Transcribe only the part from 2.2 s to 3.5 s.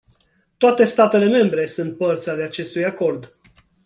ale acestui acord.